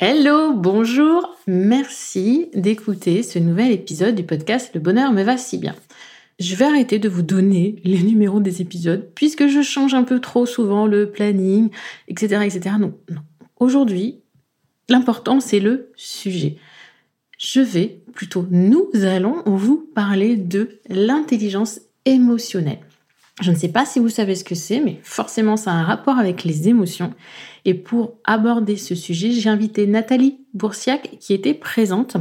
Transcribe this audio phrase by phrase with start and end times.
[0.00, 5.74] Hello, bonjour, merci d'écouter ce nouvel épisode du podcast Le bonheur me va si bien.
[6.38, 10.20] Je vais arrêter de vous donner les numéros des épisodes puisque je change un peu
[10.20, 11.70] trop souvent le planning,
[12.06, 12.42] etc.
[12.44, 12.76] etc.
[12.78, 13.22] Non, non.
[13.58, 14.20] Aujourd'hui,
[14.88, 16.58] l'important c'est le sujet.
[17.36, 22.87] Je vais, plutôt nous allons vous parler de l'intelligence émotionnelle.
[23.40, 25.84] Je ne sais pas si vous savez ce que c'est, mais forcément ça a un
[25.84, 27.14] rapport avec les émotions.
[27.64, 32.16] Et pour aborder ce sujet, j'ai invité Nathalie Boursiac qui était présente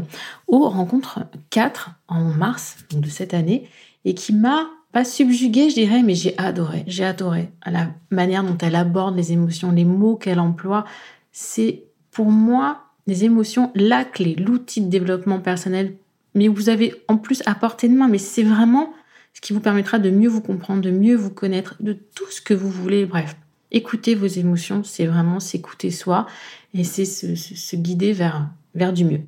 [0.47, 3.67] aux rencontres 4 en mars de cette année
[4.05, 6.83] et qui m'a pas subjuguée, je dirais, mais j'ai adoré.
[6.87, 10.85] J'ai adoré la manière dont elle aborde les émotions, les mots qu'elle emploie.
[11.31, 15.95] C'est pour moi les émotions la clé, l'outil de développement personnel.
[16.35, 18.93] Mais vous avez en plus à portée de main, mais c'est vraiment
[19.37, 22.41] ce qui vous permettra de mieux vous comprendre, de mieux vous connaître, de tout ce
[22.41, 23.05] que vous voulez.
[23.05, 23.35] Bref,
[23.69, 26.25] écouter vos émotions, c'est vraiment s'écouter soi
[26.73, 29.21] et c'est se, guider vers, vers du mieux.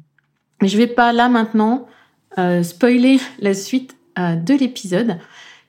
[0.64, 1.88] Je ne vais pas là maintenant
[2.40, 5.20] euh, spoiler la suite euh, de l'épisode.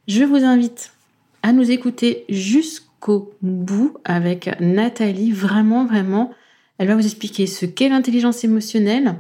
[0.09, 0.95] Je vous invite
[1.43, 5.33] à nous écouter jusqu'au bout avec Nathalie.
[5.33, 6.33] Vraiment, vraiment,
[6.79, 9.17] elle va vous expliquer ce qu'est l'intelligence émotionnelle,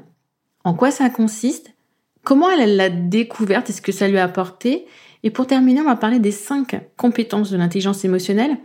[0.65, 1.75] en quoi ça consiste,
[2.25, 4.87] comment elle l'a découverte et ce que ça lui a apporté,
[5.23, 8.59] et pour terminer, on va parler des cinq compétences de l'intelligence émotionnelle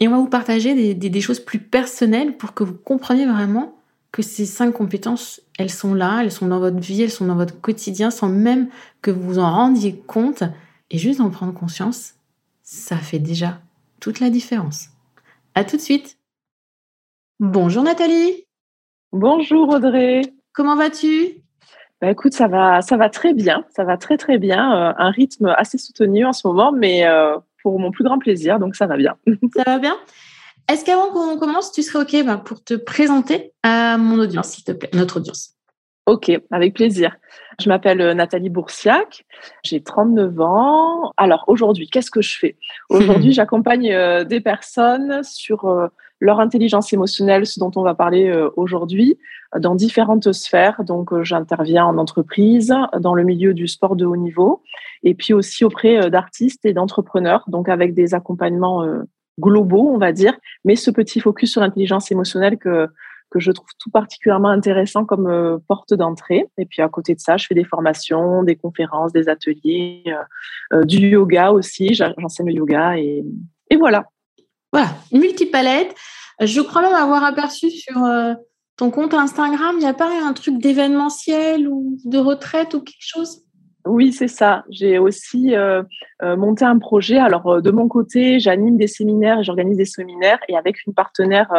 [0.00, 3.76] et on va vous partager des, choses plus personnelles pour que vous compreniez vraiment
[4.12, 7.36] que ces cinq compétences, elles sont là, elles sont dans votre vie, elles sont dans
[7.36, 8.68] votre quotidien sans même
[9.02, 10.42] que vous vous en rendiez compte.
[10.90, 12.14] Et juste d'en prendre conscience,
[12.62, 13.60] ça fait déjà
[14.00, 14.88] toute la différence.
[15.54, 16.18] À tout de suite.
[17.38, 18.46] Bonjour Nathalie.
[19.12, 20.22] Bonjour Audrey.
[20.52, 21.42] Comment vas-tu?
[22.00, 24.74] Bah, écoute, ça va, ça va très bien, ça va très très bien.
[24.74, 28.58] Euh, un rythme assez soutenu en ce moment, mais euh, pour mon plus grand plaisir,
[28.58, 29.16] donc ça va bien.
[29.56, 29.96] ça va bien.
[30.70, 34.64] Est-ce qu'avant qu'on commence, tu serais ok bah, pour te présenter à mon audience, s'il
[34.64, 35.56] te plaît, notre audience?
[36.06, 37.16] Ok, avec plaisir.
[37.60, 39.26] Je m'appelle euh, Nathalie Boursiac,
[39.62, 41.12] j'ai 39 ans.
[41.18, 42.56] Alors aujourd'hui, qu'est-ce que je fais?
[42.88, 45.90] Aujourd'hui, j'accompagne des personnes sur
[46.20, 49.18] leur intelligence émotionnelle, ce dont on va parler euh, aujourd'hui,
[49.58, 50.84] dans différentes sphères.
[50.84, 54.62] Donc, euh, j'interviens en entreprise, dans le milieu du sport de haut niveau,
[55.02, 58.86] et puis aussi auprès euh, d'artistes et d'entrepreneurs, donc avec des accompagnements
[59.38, 62.86] globaux, on va dire, mais ce petit focus sur l'intelligence émotionnelle que
[63.32, 66.46] que je trouve tout particulièrement intéressant comme porte d'entrée.
[66.58, 70.02] Et puis à côté de ça, je fais des formations, des conférences, des ateliers,
[70.82, 71.94] du yoga aussi.
[71.94, 73.24] J'enseigne le yoga et,
[73.70, 74.06] et voilà.
[74.72, 75.94] Voilà, multipalette.
[76.40, 78.34] Je crois même avoir aperçu sur euh,
[78.76, 82.96] ton compte Instagram, il n'y a pas un truc d'événementiel ou de retraite ou quelque
[83.00, 83.42] chose?
[83.86, 84.64] Oui, c'est ça.
[84.70, 85.82] J'ai aussi euh,
[86.22, 87.18] euh, monté un projet.
[87.18, 90.38] Alors, de mon côté, j'anime des séminaires et j'organise des séminaires.
[90.48, 91.50] Et avec une partenaire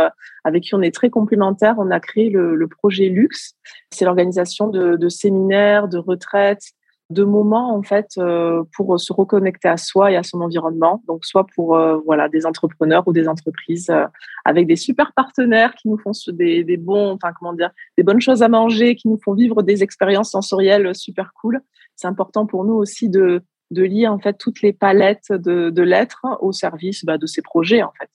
[0.44, 3.56] avec qui on est très complémentaires, on a créé le, projet Luxe.
[3.92, 6.74] C'est l'organisation de, de, séminaires, de retraites,
[7.12, 11.04] de moments en fait euh, pour se reconnecter à soi et à son environnement.
[11.08, 14.06] Donc soit pour euh, voilà des entrepreneurs ou des entreprises euh,
[14.46, 18.22] avec des super partenaires qui nous font des, des, bons, enfin comment dire, des bonnes
[18.22, 21.62] choses à manger, qui nous font vivre des expériences sensorielles super cool.
[21.96, 23.42] C'est important pour nous aussi de
[23.72, 27.42] de lier en fait toutes les palettes de, de l'être au service bah, de ces
[27.42, 28.10] projets en fait.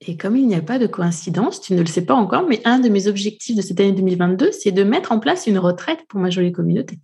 [0.00, 2.60] Et comme il n'y a pas de coïncidence, tu ne le sais pas encore, mais
[2.64, 6.00] un de mes objectifs de cette année 2022, c'est de mettre en place une retraite
[6.08, 6.98] pour ma jolie communauté.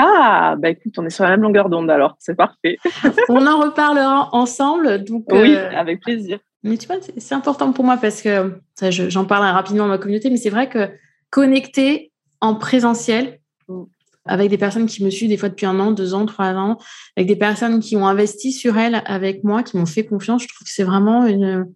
[0.00, 2.78] Ah, bah écoute, on est sur la même longueur d'onde alors, c'est parfait.
[3.28, 5.02] on en reparlera ensemble.
[5.02, 6.38] Donc, oui, euh, avec plaisir.
[6.62, 10.30] Mais tu vois, c'est important pour moi parce que j'en parle rapidement à ma communauté,
[10.30, 10.88] mais c'est vrai que
[11.30, 13.82] connecter en présentiel mm.
[14.26, 16.78] avec des personnes qui me suivent des fois depuis un an, deux ans, trois ans,
[17.16, 20.48] avec des personnes qui ont investi sur elles avec moi, qui m'ont fait confiance, je
[20.48, 21.66] trouve que c'est vraiment une,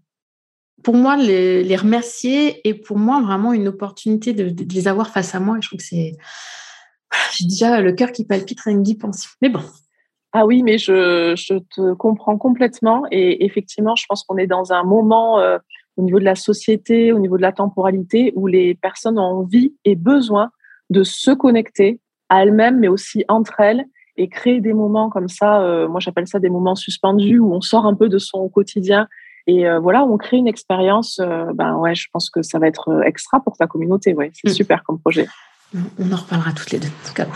[0.85, 5.11] pour moi, les, les, remercier et pour moi, vraiment une opportunité de, de, les avoir
[5.11, 5.59] face à moi.
[5.59, 6.13] Et je trouve que c'est,
[7.33, 9.29] j'ai déjà le cœur qui palpite rien que d'y penser.
[9.41, 9.61] Mais bon.
[10.35, 13.05] Ah oui, mais je, je, te comprends complètement.
[13.11, 15.59] Et effectivement, je pense qu'on est dans un moment euh,
[15.99, 19.75] au niveau de la société, au niveau de la temporalité, où les personnes ont envie
[19.85, 20.51] et besoin
[20.89, 22.01] de se connecter
[22.31, 23.85] à elles-mêmes, mais aussi entre elles,
[24.17, 25.61] et créer des moments comme ça.
[25.61, 29.09] Euh, moi, j'appelle ça des moments suspendus, où on sort un peu de son quotidien.
[29.47, 31.21] Et euh, voilà, on crée une expérience.
[31.55, 34.15] ben ouais, je pense que ça va être extra pour ta communauté.
[34.15, 34.55] Ouais, c'est mm.
[34.55, 35.27] super comme projet.
[35.99, 37.29] On en reparlera toutes les deux, en tout cas.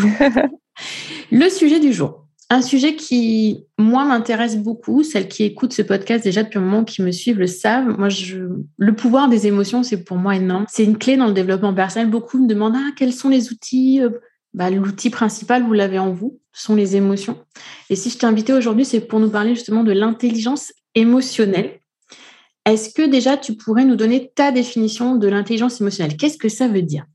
[1.30, 2.26] le sujet du jour.
[2.48, 5.02] Un sujet qui, moi, m'intéresse beaucoup.
[5.02, 7.98] Celles qui écoutent ce podcast déjà depuis un moment, qui me suivent, le savent.
[7.98, 8.38] Moi, je,
[8.78, 10.64] le pouvoir des émotions, c'est pour moi énorme.
[10.68, 12.08] C'est une clé dans le développement personnel.
[12.08, 14.00] Beaucoup me demandent ah, quels sont les outils.
[14.00, 14.10] Euh,
[14.54, 17.36] bah, L'outil principal, vous l'avez en vous, sont les émotions.
[17.90, 21.80] Et si je t'ai invité aujourd'hui, c'est pour nous parler justement de l'intelligence émotionnelle.
[22.64, 26.16] Est-ce que déjà tu pourrais nous donner ta définition de l'intelligence émotionnelle?
[26.16, 27.06] Qu'est-ce que ça veut dire?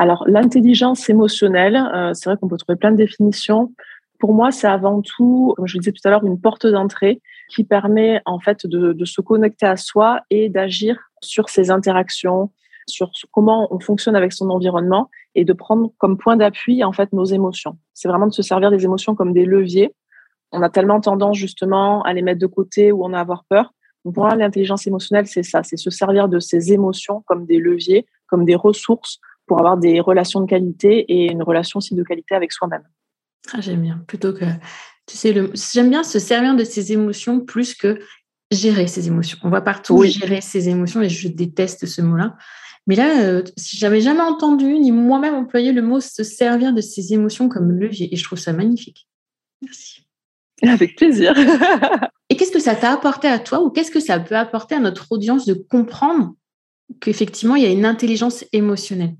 [0.00, 3.74] Alors, l'intelligence émotionnelle, euh, c'est vrai qu'on peut trouver plein de définitions.
[4.18, 7.20] Pour moi, c'est avant tout, je le disais tout à l'heure, une porte d'entrée
[7.50, 12.50] qui permet en fait de, se connecter à soi et d'agir sur ses interactions,
[12.86, 17.12] sur comment on fonctionne avec son environnement et de prendre comme point d'appui en fait
[17.12, 17.76] nos émotions.
[17.92, 19.94] C'est vraiment de se servir des émotions comme des leviers.
[20.50, 23.74] On a tellement tendance justement à les mettre de côté ou en avoir peur.
[24.06, 27.58] Donc pour moi, l'intelligence émotionnelle, c'est ça, c'est se servir de ces émotions comme des
[27.58, 29.20] leviers, comme des ressources
[29.50, 32.84] pour avoir des relations de qualité et une relation aussi de qualité avec soi-même.
[33.52, 34.00] Ah, j'aime bien.
[34.06, 34.44] Plutôt que,
[35.06, 35.34] tu sais,
[35.72, 37.98] j'aime bien se servir de ces émotions plus que
[38.52, 39.38] gérer ses émotions.
[39.42, 42.36] On voit partout gérer ses émotions et je déteste ce mot-là.
[42.86, 47.12] Mais là, euh, j'avais jamais entendu ni moi-même employer le mot se servir de ses
[47.12, 49.08] émotions comme levier et je trouve ça magnifique.
[49.62, 50.06] Merci.
[50.62, 51.34] Avec plaisir.
[52.28, 54.78] et qu'est-ce que ça t'a apporté à toi ou qu'est-ce que ça peut apporter à
[54.78, 56.36] notre audience de comprendre
[57.00, 59.16] qu'effectivement, il y a une intelligence émotionnelle?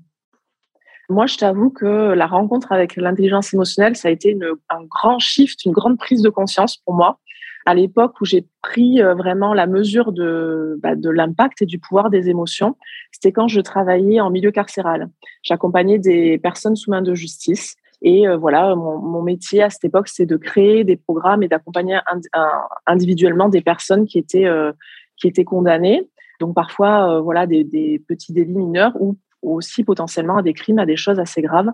[1.11, 4.37] Moi, je t'avoue que la rencontre avec l'intelligence émotionnelle, ça a été
[4.69, 7.19] un grand shift, une grande prise de conscience pour moi.
[7.65, 11.77] À l'époque où j'ai pris euh, vraiment la mesure de, bah, de l'impact et du
[11.77, 12.75] pouvoir des émotions,
[13.11, 15.09] c'était quand je travaillais en milieu carcéral.
[15.43, 17.75] J'accompagnais des personnes sous main de justice.
[18.01, 21.99] Et euh, voilà, mon, métier à cette époque, c'est de créer des programmes et d'accompagner
[22.87, 24.71] individuellement des personnes qui étaient, euh,
[25.17, 26.09] qui étaient condamnées.
[26.39, 30.85] Donc parfois, voilà, des, des petits délits mineurs ou aussi potentiellement à des crimes, à
[30.85, 31.71] des choses assez graves.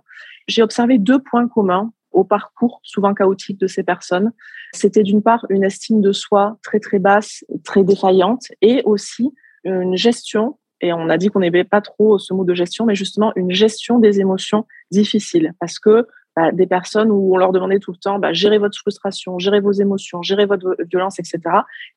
[0.48, 4.32] J'ai observé deux points communs au parcours souvent chaotique de ces personnes.
[4.74, 9.34] C'était d'une part une estime de soi très très basse, très défaillante, et aussi
[9.64, 12.96] une gestion, et on a dit qu'on n'aimait pas trop ce mot de gestion, mais
[12.96, 17.80] justement une gestion des émotions difficiles, parce que bah, des personnes où on leur demandait
[17.80, 21.40] tout le temps, bah, gérez votre frustration, gérez vos émotions, gérez votre violence, etc.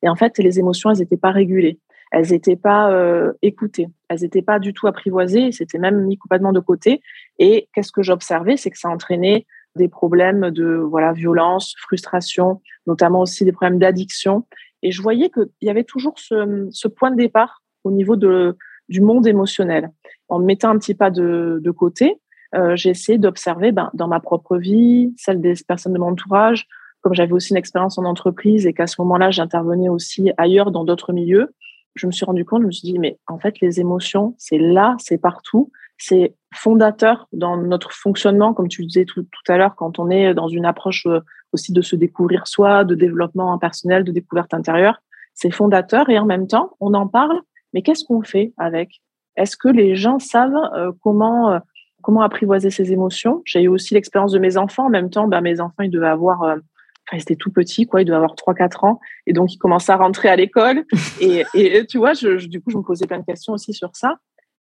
[0.01, 1.79] Et en fait, les émotions, elles n'étaient pas régulées
[2.11, 6.51] elles n'étaient pas euh, écoutées, elles n'étaient pas du tout apprivoisées, c'était même mis complètement
[6.51, 7.01] de côté.
[7.39, 13.21] Et qu'est-ce que j'observais, c'est que ça entraînait des problèmes de voilà violence, frustration, notamment
[13.21, 14.45] aussi des problèmes d'addiction.
[14.83, 18.57] Et je voyais qu'il y avait toujours ce, ce, point de départ au niveau de,
[18.89, 19.91] du monde émotionnel.
[20.27, 22.19] En mettant un petit pas de, de côté,
[22.55, 26.67] euh, j'ai essayé d'observer ben, dans ma propre vie, celle des personnes de mon entourage,
[27.01, 30.83] comme j'avais aussi une expérience en entreprise et qu'à ce moment-là, j'intervenais aussi ailleurs dans
[30.83, 31.53] d'autres milieux,
[31.95, 34.57] je me suis rendu compte, je me suis dit, mais en fait, les émotions, c'est
[34.57, 39.99] là, c'est partout, c'est fondateur dans notre fonctionnement, comme tu disais tout, à l'heure, quand
[39.99, 41.19] on est dans une approche euh,
[41.53, 45.01] aussi de se découvrir soi, de développement personnel, de découverte intérieure.
[45.33, 47.39] C'est fondateur et en même temps, on en parle,
[47.73, 49.01] mais qu'est-ce qu'on fait avec?
[49.35, 51.59] Est-ce que les gens savent euh, comment, euh,
[52.01, 53.41] comment apprivoiser ces émotions?
[53.45, 54.87] J'ai eu aussi l'expérience de mes enfants.
[54.87, 56.57] En même temps, bah, mes enfants, ils devaient avoir
[57.07, 58.99] enfin, il était tout petit, quoi, il devait avoir 3-4 ans.
[59.27, 60.85] Et donc, il commençait à rentrer à l'école.
[61.21, 63.89] Et, et, tu vois, je, du coup, je me posais plein de questions aussi sur
[63.93, 64.15] ça.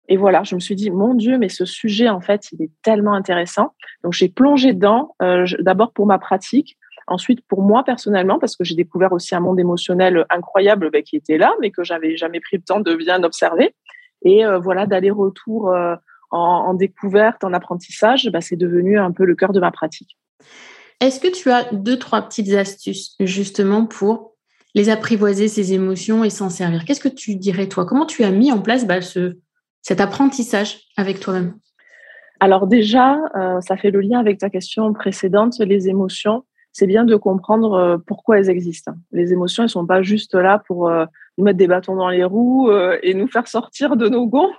[0.07, 2.71] Et voilà, je me suis dit, mon Dieu, mais ce sujet, en fait, il est
[2.81, 3.75] tellement intéressant.
[4.03, 8.63] Donc, j'ai plongé dedans, euh, d'abord pour ma pratique, ensuite pour moi personnellement, parce que
[8.63, 12.39] j'ai découvert aussi un monde émotionnel incroyable bah, qui était là, mais que j'avais jamais
[12.39, 13.75] pris le temps de bien observer.
[14.24, 15.95] Et euh, voilà, d'aller-retour euh,
[16.31, 20.18] en, en, découverte, en apprentissage, bah, c'est devenu un peu le cœur de ma pratique.
[21.01, 24.36] Est-ce que tu as deux, trois petites astuces justement pour
[24.75, 26.84] les apprivoiser, ces émotions et s'en servir?
[26.86, 27.86] Qu'est-ce que tu dirais toi?
[27.86, 29.38] Comment tu as mis en place bah, ce,
[29.81, 31.56] cet apprentissage avec toi-même?
[32.42, 36.44] Alors déjà, euh, ça fait le lien avec ta question précédente, les émotions.
[36.71, 38.94] C'est bien de comprendre euh, pourquoi elles existent.
[39.12, 41.06] Les émotions, elles sont pas juste là pour euh,
[41.38, 42.69] nous mettre des bâtons dans les roues
[43.02, 44.52] et nous faire sortir de nos gonds.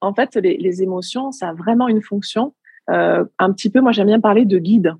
[0.00, 2.52] En fait, les, les émotions, ça a vraiment une fonction.
[2.88, 4.92] un petit peu, moi j'aime bien parler de guide.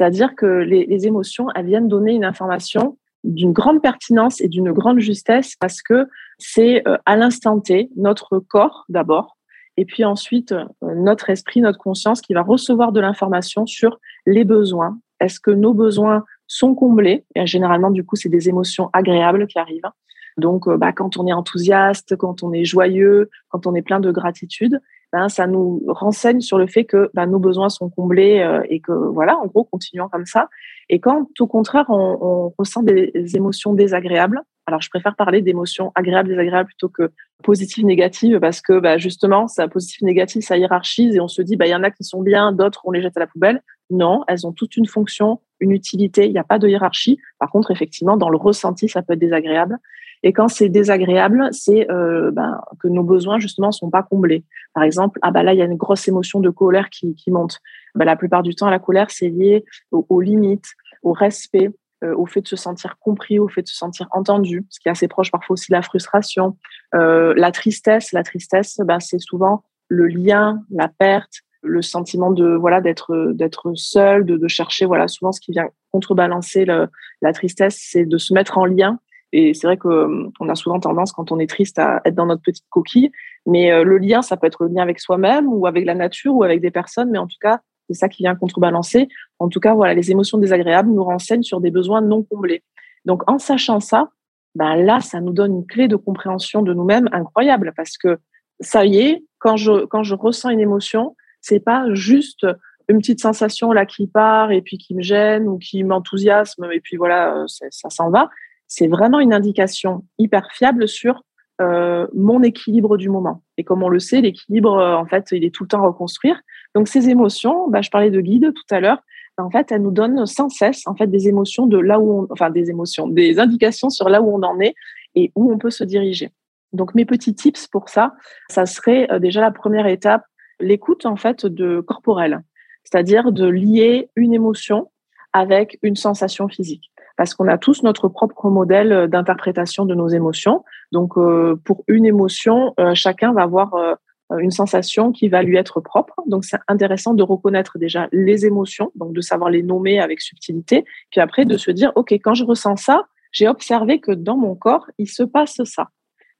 [0.00, 4.98] C'est-à-dire que les, émotions, elles viennent donner une information d'une grande pertinence et d'une grande
[4.98, 9.36] justesse parce que c'est euh, à l'instant T notre corps d'abord
[9.76, 10.64] et puis ensuite euh,
[10.96, 14.98] notre esprit, notre conscience qui va recevoir de l'information sur les besoins.
[15.20, 17.26] Est-ce que nos besoins sont comblés?
[17.36, 19.90] Généralement, du coup, c'est des émotions agréables qui arrivent.
[20.38, 24.00] Donc, euh, bah, quand on est enthousiaste, quand on est joyeux, quand on est plein
[24.00, 24.80] de gratitude,
[25.12, 28.80] ben, ça nous renseigne sur le fait que ben, nos besoins sont comblés euh, et
[28.80, 30.48] que voilà, en gros, continuons comme ça.
[30.88, 35.90] Et quand, au contraire, on, on ressent des émotions désagréables, alors je préfère parler d'émotions
[35.94, 37.10] agréables, désagréables plutôt que
[37.42, 41.56] positives, négatives, parce que bah, justement, ça positif, négatif, ça hiérarchise et on se dit,
[41.56, 43.62] bah, il y en a qui sont bien, d'autres, on les jette à la poubelle.
[43.90, 47.18] Non, elles ont toute une fonction, une utilité, il n'y a pas de hiérarchie.
[47.38, 49.78] Par contre, effectivement, dans le ressenti, ça peut être désagréable.
[50.22, 54.44] Et quand c'est désagréable, c'est euh, ben, que nos besoins justement sont pas comblés.
[54.74, 57.30] Par exemple, ah bah là il y a une grosse émotion de colère qui, qui
[57.30, 57.58] monte.
[57.94, 61.70] Ben, la plupart du temps, la colère c'est lié aux, limites, au respect,
[62.04, 64.88] euh, au fait de se sentir compris, au fait de se sentir entendu, ce qui
[64.88, 66.56] est assez proche parfois aussi de la frustration,
[66.94, 68.12] euh, la tristesse.
[68.12, 73.72] La tristesse, ben, c'est souvent le lien, la perte, le sentiment de voilà d'être d'être
[73.74, 76.88] seul, de, de, chercher voilà souvent ce qui vient contrebalancer le,
[77.22, 78.98] la tristesse, c'est de se mettre en lien.
[79.32, 82.42] Et c'est vrai qu'on a souvent tendance quand on est triste à être dans notre
[82.42, 83.12] petite coquille,
[83.46, 86.34] mais euh, le lien, ça peut être le lien avec soi-même ou avec la nature
[86.34, 89.08] ou avec des personnes, mais en tout cas, c'est ça qui vient contrebalancer.
[89.38, 92.64] En tout cas, voilà, les émotions désagréables nous renseignent sur des besoins non comblés.
[93.04, 94.10] Donc, en sachant ça,
[94.54, 98.18] ben là, ça nous donne une clé de compréhension de nous-mêmes incroyable parce que
[98.60, 102.46] ça y est, quand je, quand je ressens une émotion, c'est pas juste
[102.90, 106.80] une petite sensation là qui part et puis qui me gêne ou qui m'enthousiasme et
[106.80, 108.28] puis voilà, euh, ça s'en va.
[108.66, 111.22] C'est vraiment une indication hyper fiable sur
[111.60, 113.42] euh, mon équilibre du moment.
[113.56, 115.86] Et comme on le sait, l'équilibre, euh, en fait, il est tout le temps à
[115.86, 116.40] reconstruire.
[116.74, 119.02] Donc ces émotions, bah, je parlais de guide tout à l'heure,
[119.36, 122.22] bah, en fait, elles nous donnent sans cesse en fait des émotions de là où
[122.22, 124.74] on, enfin des émotions, des indications sur là où on en est
[125.14, 126.30] et où on peut se diriger.
[126.72, 128.14] Donc mes petits tips pour ça,
[128.48, 130.22] ça serait déjà la première étape,
[130.60, 132.42] l'écoute en fait de corporelle
[132.84, 134.90] c'est-à-dire de lier une émotion
[135.32, 136.90] avec une sensation physique.
[137.16, 140.64] Parce qu'on a tous notre propre modèle d'interprétation de nos émotions.
[140.90, 143.94] Donc, euh, pour une émotion, euh, chacun va avoir euh,
[144.38, 146.14] une sensation qui va lui être propre.
[146.26, 150.84] Donc, c'est intéressant de reconnaître déjà les émotions, donc de savoir les nommer avec subtilité,
[151.10, 154.54] puis après de se dire, OK, quand je ressens ça, j'ai observé que dans mon
[154.54, 155.90] corps, il se passe ça.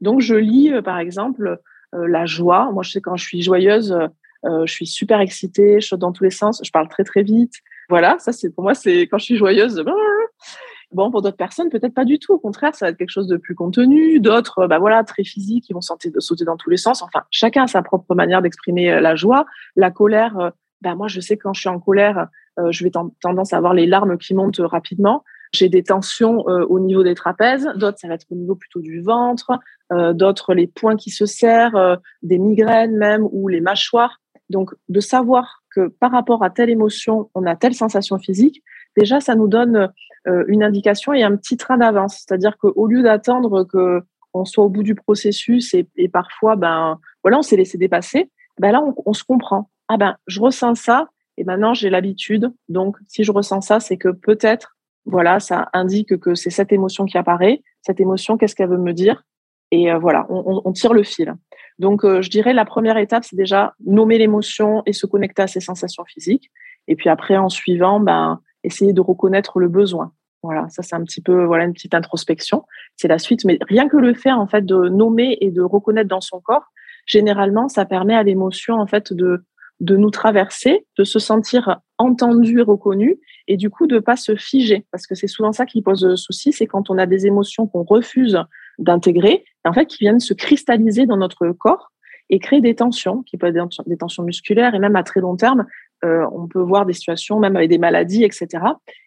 [0.01, 1.61] Donc, je lis, par exemple,
[1.93, 2.71] la joie.
[2.73, 3.97] Moi, je sais quand je suis joyeuse,
[4.47, 7.23] euh, je suis super excitée, je saute dans tous les sens, je parle très très
[7.23, 7.55] vite.
[7.89, 9.85] Voilà, ça c'est pour moi c'est quand je suis joyeuse.
[10.93, 12.33] Bon, pour d'autres personnes, peut-être pas du tout.
[12.33, 14.19] Au contraire, ça va être quelque chose de plus contenu.
[14.19, 17.01] D'autres, bah voilà, très physique, ils vont sauter, sauter dans tous les sens.
[17.01, 19.47] Enfin, chacun a sa propre manière d'exprimer euh, la joie.
[19.77, 22.27] La colère, euh, bah moi, je sais que quand je suis en colère,
[22.71, 25.23] je vais tendance à avoir les larmes qui montent rapidement.
[25.53, 29.01] J'ai des tensions au niveau des trapèzes, d'autres ça va être au niveau plutôt du
[29.01, 29.53] ventre,
[29.91, 34.21] d'autres les poings qui se serrent, des migraines même ou les mâchoires.
[34.51, 38.63] Donc, de savoir que par rapport à telle émotion, on a telle sensation physique,
[38.97, 39.91] déjà, ça nous donne
[40.29, 42.19] euh, une indication et un petit train d'avance.
[42.19, 44.03] C'est-à-dire qu'au lieu d'attendre que
[44.35, 48.31] on soit au bout du processus et, parfois, ben, voilà, on s'est laissé dépasser,
[48.61, 49.71] ben là, on, se comprend.
[49.89, 52.53] Ah ben, je ressens ça et maintenant j'ai l'habitude.
[52.69, 57.07] Donc, si je ressens ça, c'est que peut-être, voilà, ça indique que c'est cette émotion
[57.07, 57.63] qui apparaît.
[57.83, 59.25] Cette émotion, qu'est-ce qu'elle veut me dire?
[59.71, 61.35] Et euh, voilà, on tire le fil.
[61.81, 65.47] Donc, euh, je dirais la première étape, c'est déjà nommer l'émotion et se connecter à
[65.47, 66.51] ses sensations physiques.
[66.89, 70.13] Et puis après, en suivant, ben, essayer de reconnaître le besoin.
[70.43, 72.65] Voilà, ça c'est un petit peu voilà une petite introspection.
[72.97, 76.09] C'est la suite, mais rien que le faire en fait de nommer et de reconnaître
[76.09, 76.65] dans son corps,
[77.07, 79.43] généralement, ça permet à l'émotion en fait de
[79.81, 84.37] de nous traverser, de se sentir entendu et reconnu, et du coup de pas se
[84.37, 87.67] figer, parce que c'est souvent ça qui pose souci, c'est quand on a des émotions
[87.67, 88.39] qu'on refuse
[88.79, 91.93] d'intégrer, en fait, qui viennent se cristalliser dans notre corps
[92.31, 95.37] et créer des tensions, qui peuvent être des tensions musculaires et même à très long
[95.37, 95.67] terme,
[96.05, 98.49] euh, on peut voir des situations même avec des maladies, etc.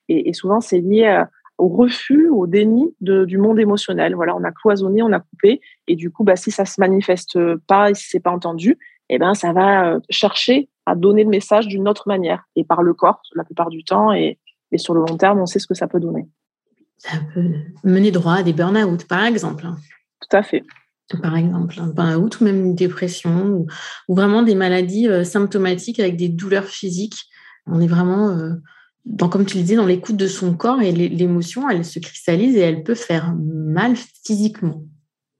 [0.09, 1.25] Et, souvent, c'est lié euh,
[1.57, 4.15] au refus, au déni du monde émotionnel.
[4.15, 7.37] Voilà, on a cloisonné, on a coupé, et du coup, bah, si ça se manifeste
[7.67, 8.77] pas et si c'est pas entendu,
[9.09, 12.83] eh ben, ça va euh, chercher à donner le message d'une autre manière et par
[12.83, 14.11] le corps la plupart du temps.
[14.11, 14.37] Et,
[14.71, 16.27] et sur le long terme, on sait ce que ça peut donner.
[16.97, 17.51] Ça peut
[17.83, 19.65] mener droit à des burn-out, par exemple.
[20.29, 20.63] Tout à fait.
[21.21, 23.65] Par exemple, un burn-out ou même une dépression
[24.07, 27.25] ou, vraiment des maladies euh, symptomatiques avec des douleurs physiques.
[27.67, 28.53] On est vraiment, euh,
[29.05, 32.55] dans, comme tu le disais, dans l'écoute de son corps et l'émotion, elle se cristallise
[32.55, 34.83] et elle peut faire mal physiquement.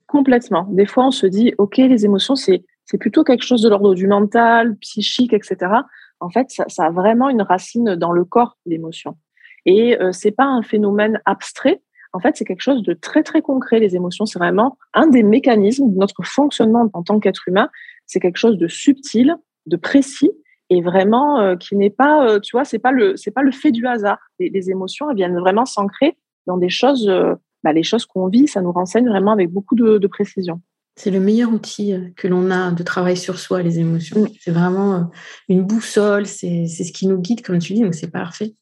[0.08, 0.68] Complètement.
[0.72, 3.96] Des fois, on se dit, OK, les émotions, c'est c'est plutôt quelque chose de l'ordre
[3.96, 5.72] du mental, psychique, etc.
[6.20, 9.18] En fait, ça, ça, a vraiment une racine dans le corps, l'émotion.
[9.66, 11.82] Et euh, c'est pas un phénomène abstrait.
[12.14, 13.80] En fait, c'est quelque chose de très très concret.
[13.80, 17.70] Les émotions, c'est vraiment un des mécanismes de notre fonctionnement en tant qu'être humain.
[18.06, 20.32] C'est quelque chose de subtil, de précis
[20.70, 23.52] et vraiment euh, qui n'est pas, euh, tu vois, c'est pas le c'est pas le
[23.52, 24.20] fait du hasard.
[24.40, 28.28] Les, les émotions, elles viennent vraiment s'ancrer dans des choses, euh, bah, les choses qu'on
[28.28, 28.48] vit.
[28.48, 30.62] Ça nous renseigne vraiment avec beaucoup de, de précision.
[30.96, 34.22] C'est le meilleur outil que l'on a de travail sur soi, les émotions.
[34.22, 34.28] Mm.
[34.40, 35.10] C'est vraiment
[35.50, 38.54] une boussole, c'est ce qui nous guide, comme tu dis, donc c'est parfait.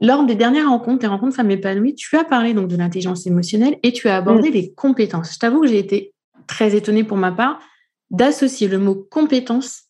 [0.00, 3.78] Lors des dernières rencontres, les rencontres femmes épanouies, tu as parlé donc de l'intelligence émotionnelle
[3.82, 4.52] et tu as abordé mm.
[4.52, 5.34] les compétences.
[5.34, 6.12] Je t'avoue que j'ai été
[6.46, 7.60] très étonnée pour ma part
[8.10, 9.84] d'associer le mot compétence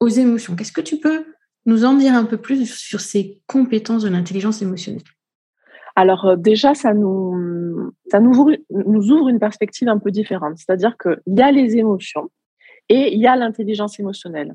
[0.00, 0.56] aux émotions.
[0.56, 1.24] Qu'est-ce que tu peux
[1.66, 5.02] nous en dire un peu plus sur ces compétences de l'intelligence émotionnelle?
[5.96, 10.58] Alors euh, déjà, ça nous, ça nous ouvre, nous ouvre une perspective un peu différente.
[10.58, 12.30] C'est-à-dire qu'il y a les émotions
[12.88, 14.54] et il y a l'intelligence émotionnelle.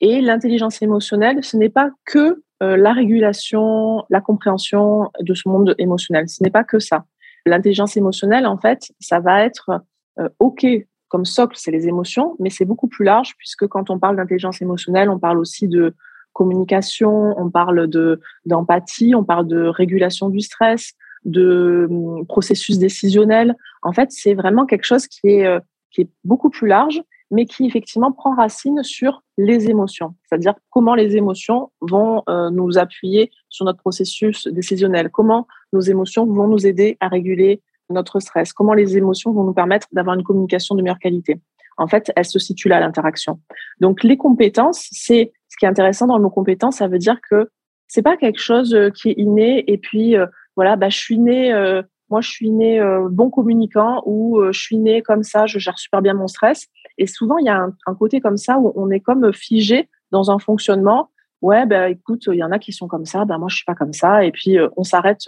[0.00, 5.74] Et l'intelligence émotionnelle, ce n'est pas que euh, la régulation, la compréhension de ce monde
[5.78, 6.28] émotionnel.
[6.28, 7.04] Ce n'est pas que ça.
[7.46, 9.70] L'intelligence émotionnelle, en fait, ça va être
[10.18, 10.66] euh, OK
[11.08, 14.62] comme socle, c'est les émotions, mais c'est beaucoup plus large puisque quand on parle d'intelligence
[14.62, 15.94] émotionnelle, on parle aussi de
[16.32, 20.92] communication, on parle de d'empathie, on parle de régulation du stress,
[21.24, 23.56] de hum, processus décisionnel.
[23.82, 25.58] En fait, c'est vraiment quelque chose qui est euh,
[25.90, 27.02] qui est beaucoup plus large,
[27.32, 32.78] mais qui effectivement prend racine sur les émotions, c'est-à-dire comment les émotions vont euh, nous
[32.78, 38.52] appuyer sur notre processus décisionnel, comment nos émotions vont nous aider à réguler notre stress,
[38.52, 41.40] comment les émotions vont nous permettre d'avoir une communication de meilleure qualité.
[41.78, 43.40] En fait, elles se situent là, l'interaction.
[43.80, 47.48] Donc, les compétences, c'est ce qui est intéressant dans nos compétences, ça veut dire que
[47.88, 51.18] c'est pas quelque chose euh, qui est inné et puis euh, voilà, bah, je suis
[51.18, 51.52] né,
[52.10, 52.80] moi je suis né
[53.10, 56.66] bon communicant ou je suis né comme ça, je gère super bien mon stress.
[57.00, 60.30] Et souvent, il y a un, côté comme ça où on est comme figé dans
[60.30, 61.10] un fonctionnement.
[61.42, 63.64] Ouais, ben écoute, il y en a qui sont comme ça, ben moi je suis
[63.64, 64.24] pas comme ça.
[64.24, 65.22] Et puis on s'arrête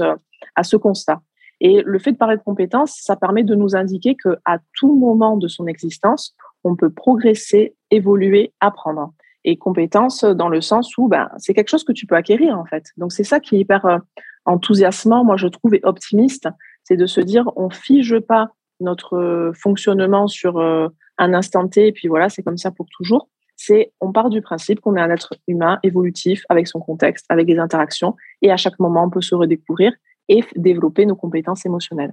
[0.54, 1.20] à ce constat.
[1.64, 4.94] Et le fait de parler de compétences, ça permet de nous indiquer que à tout
[4.94, 9.12] moment de son existence, on peut progresser, évoluer, apprendre.
[9.44, 12.64] Et compétences dans le sens où ben, c'est quelque chose que tu peux acquérir en
[12.64, 12.84] fait.
[12.96, 13.98] Donc c'est ça qui est hyper euh,
[14.44, 16.48] enthousiasmant, moi je trouve, et optimiste,
[16.84, 18.48] c'est de se dire on fige pas
[18.80, 20.88] notre euh, fonctionnement sur euh,
[21.22, 23.28] un instant T et puis voilà, c'est comme ça pour toujours.
[23.56, 27.46] C'est on part du principe qu'on est un être humain évolutif avec son contexte, avec
[27.46, 29.92] des interactions et à chaque moment on peut se redécouvrir
[30.28, 32.12] et développer nos compétences émotionnelles.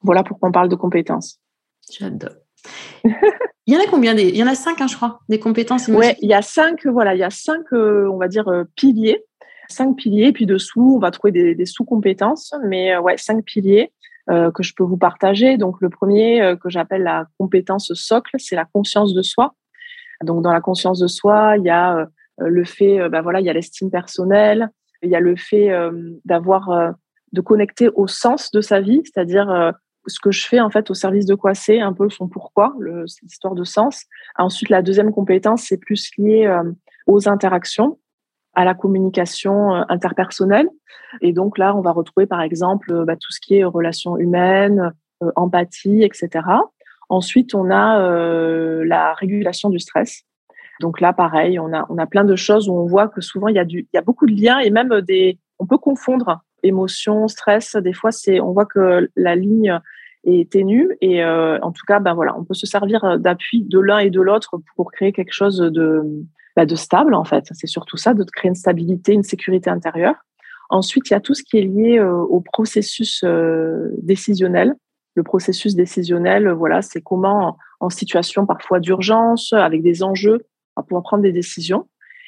[0.00, 1.40] Voilà pourquoi on parle de compétences.
[1.90, 2.30] J'adore.
[3.04, 4.28] il y en a combien des...
[4.28, 6.16] Il y en a cinq, hein, je crois, des compétences émotionnelles.
[6.20, 8.64] Oui, il y a cinq, voilà, il y a cinq, euh, on va dire, euh,
[8.76, 9.24] piliers.
[9.68, 13.92] Cinq piliers, puis dessous, on va trouver des, sous-compétences, mais euh, ouais, cinq piliers
[14.28, 15.56] que je peux vous partager.
[15.56, 19.54] Donc, le premier que j'appelle la compétence socle, c'est la conscience de soi.
[20.22, 22.06] Donc, dans la conscience de soi, il y a
[22.38, 24.70] le fait, ben voilà, il y a l'estime personnelle,
[25.02, 25.70] il y a le fait
[26.24, 26.94] d'avoir
[27.32, 29.72] de connecter au sens de sa vie, c'est-à-dire euh,
[30.06, 32.74] ce que je fais en fait au service de quoi c'est, un peu son pourquoi,
[33.22, 34.04] l'histoire de sens.
[34.36, 36.62] Ensuite, la deuxième compétence, c'est plus lié euh,
[37.06, 37.98] aux interactions,
[38.54, 40.68] à la communication euh, interpersonnelle.
[41.20, 44.92] Et donc là, on va retrouver par exemple bah, tout ce qui est relations humaines,
[45.36, 46.30] empathie, etc.
[47.08, 47.98] Ensuite, on a
[48.84, 50.24] la régulation du stress.
[50.80, 53.48] Donc là, pareil, on a, on a plein de choses où on voit que souvent,
[53.48, 55.78] il y, a du, il y a beaucoup de liens et même des, on peut
[55.78, 57.76] confondre émotion, stress.
[57.76, 59.78] Des fois, c'est, on voit que la ligne
[60.24, 63.78] est ténue et euh, en tout cas, ben voilà, on peut se servir d'appui de
[63.78, 66.02] l'un et de l'autre pour créer quelque chose de,
[66.56, 67.44] ben de stable en fait.
[67.52, 70.16] C'est surtout ça, de créer une stabilité, une sécurité intérieure.
[70.70, 74.74] Ensuite, il y a tout ce qui est lié euh, au processus euh, décisionnel.
[75.14, 80.38] Le processus décisionnel, voilà, c'est comment en situation parfois d'urgence, avec des enjeux,
[80.76, 81.86] on va pouvoir prendre des décisions.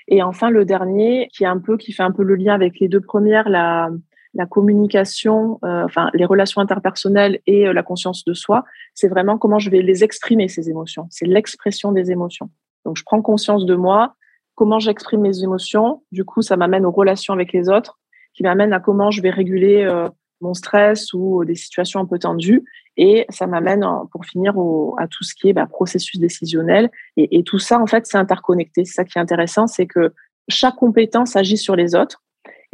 [0.08, 2.78] Et enfin, le dernier, qui est un peu, qui fait un peu le lien avec
[2.78, 3.90] les deux premières, la,
[4.50, 9.60] communication, euh, enfin les relations interpersonnelles et euh, la conscience de soi, c'est vraiment comment
[9.60, 11.06] je vais les exprimer ces émotions.
[11.10, 12.50] C'est l'expression des émotions.
[12.84, 14.14] Donc je prends conscience de moi,
[14.54, 16.02] comment j'exprime mes émotions.
[16.12, 17.98] Du coup, ça m'amène aux relations avec les autres,
[18.34, 20.08] qui m'amène à comment je vais réguler euh,
[20.40, 22.64] mon stress ou des situations un peu tendues.
[22.96, 26.90] Et ça m'amène, pour finir, au, à tout ce qui est bah, processus décisionnel.
[27.16, 28.84] Et, et tout ça, en fait, c'est interconnecté.
[28.84, 30.12] C'est ça qui est intéressant, c'est que
[30.48, 32.24] chaque compétence agit sur les autres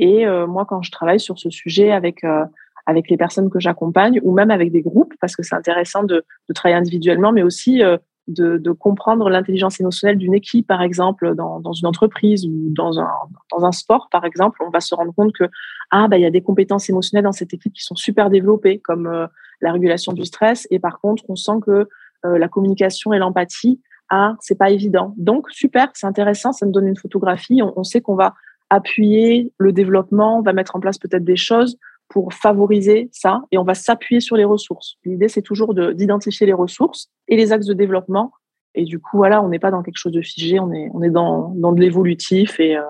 [0.01, 2.45] et euh, moi, quand je travaille sur ce sujet avec euh,
[2.87, 6.25] avec les personnes que j'accompagne ou même avec des groupes, parce que c'est intéressant de,
[6.49, 7.99] de, travailler individuellement, mais aussi euh,
[8.35, 14.09] de, comprendre l'intelligence émotionnelle d'une équipe, par exemple, dans, une entreprise ou dans un, sport,
[14.11, 15.45] par exemple, on va se rendre compte que
[15.91, 18.79] ah bah il y a des compétences émotionnelles dans cette équipe qui sont super développées,
[18.79, 19.29] comme
[19.61, 21.89] la régulation du stress, et par contre, on sent que
[22.25, 25.15] la communication et l'empathie, ah c'est pas évident.
[25.17, 27.63] Donc super, c'est intéressant, ça me donne une photographie.
[27.63, 28.35] On, on sait qu'on va
[28.69, 31.77] appuyer le développement, on va mettre en place peut-être des choses
[32.11, 34.97] pour favoriser ça et on va s'appuyer sur les ressources.
[35.05, 38.33] L'idée, c'est toujours d'identifier les ressources et les axes de développement.
[38.75, 41.03] Et du coup, voilà, on n'est pas dans quelque chose de figé, on est, on
[41.03, 42.83] est dans, dans de l'évolutif et euh,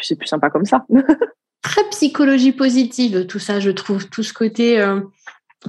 [0.00, 0.86] c'est plus sympa comme ça.
[1.62, 4.08] Très psychologie positive, tout ça, je trouve.
[4.08, 5.00] Tout ce côté, euh,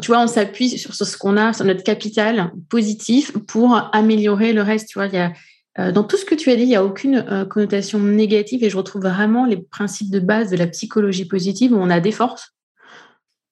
[0.02, 4.62] tu vois, on s'appuie sur, ce qu'on a, sur notre capital positif pour améliorer le
[4.62, 4.88] reste.
[4.88, 5.34] Tu vois, y a,
[5.78, 8.70] euh, dans tout ce que tu as dit, il n'y a aucune connotation négative et
[8.70, 12.12] je retrouve vraiment les principes de base de la psychologie positive où on a des
[12.12, 12.53] forces,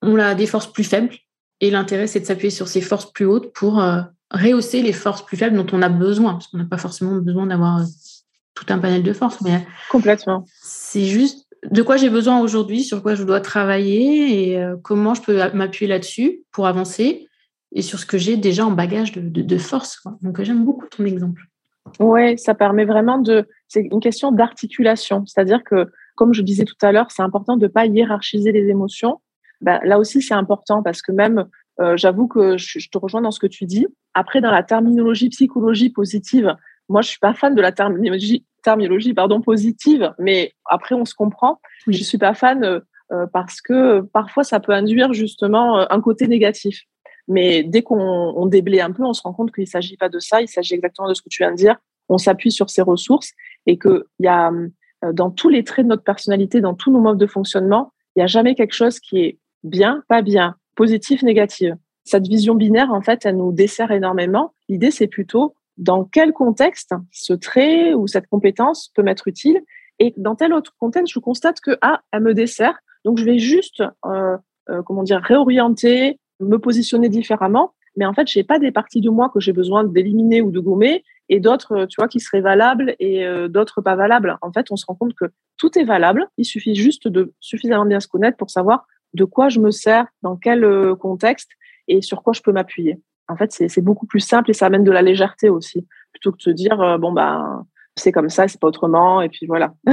[0.02, 1.14] on a des forces plus faibles
[1.60, 5.24] et l'intérêt c'est de s'appuyer sur ces forces plus hautes pour euh, rehausser les forces
[5.24, 7.80] plus faibles dont on a besoin parce qu'on n'a pas forcément besoin d'avoir
[8.54, 10.44] tout un panel de forces mais complètement.
[10.60, 15.22] C'est juste de quoi j'ai besoin aujourd'hui, sur quoi je dois travailler et comment je
[15.22, 17.28] peux m'appuyer là-dessus pour avancer
[17.70, 19.96] et sur ce que j'ai déjà en bagage de, de, de force.
[19.96, 20.18] Quoi.
[20.22, 21.42] Donc j'aime beaucoup ton exemple.
[21.98, 23.46] Oui, ça permet vraiment de.
[23.68, 25.24] C'est une question d'articulation.
[25.26, 28.68] C'est-à-dire que, comme je disais tout à l'heure, c'est important de ne pas hiérarchiser les
[28.68, 29.20] émotions.
[29.62, 31.46] Ben, là aussi, c'est important parce que même,
[31.80, 33.86] euh, j'avoue que je, te rejoins dans ce que tu dis.
[34.12, 36.54] Après, dans la terminologie psychologie positive,
[36.88, 41.14] moi, je suis pas fan de la terminologie, terminologie pardon, positive, mais après, on se
[41.14, 41.60] comprend.
[41.86, 42.80] Je Je suis pas fan euh,
[43.12, 46.82] euh, parce que parfois, ça peut induire justement un côté négatif.
[47.28, 50.18] Mais dès qu'on déblaye un peu, on se rend compte qu'il ne s'agit pas de
[50.18, 51.76] ça, il s'agit exactement de ce que tu viens de dire.
[52.08, 53.30] On s'appuie sur ses ressources
[53.66, 54.50] et qu'il y a
[55.12, 58.24] dans tous les traits de notre personnalité, dans tous nos modes de fonctionnement, il n'y
[58.24, 61.72] a jamais quelque chose qui est bien, pas bien, positif, négatif.
[62.04, 64.54] Cette vision binaire, en fait, elle nous dessert énormément.
[64.68, 69.62] L'idée, c'est plutôt dans quel contexte ce trait ou cette compétence peut m'être utile
[69.98, 73.38] et dans tel autre contexte, je constate que ah, elle me dessert, donc je vais
[73.38, 74.36] juste euh,
[74.68, 77.74] euh, comment dire réorienter, me positionner différemment.
[77.96, 80.58] Mais en fait, j'ai pas des parties de moi que j'ai besoin d'éliminer ou de
[80.58, 84.38] gommer et d'autres, tu vois, qui seraient valables et euh, d'autres pas valables.
[84.42, 86.26] En fait, on se rend compte que tout est valable.
[86.36, 90.06] Il suffit juste de suffisamment bien se connaître pour savoir de quoi je me sers,
[90.22, 90.66] dans quel
[90.98, 91.50] contexte
[91.88, 92.98] et sur quoi je peux m'appuyer
[93.32, 96.36] en fait, c'est beaucoup plus simple et ça amène de la légèreté aussi, plutôt que
[96.36, 97.62] de se dire, euh, bon, bah,
[97.96, 99.74] c'est comme ça, c'est pas autrement, et puis voilà.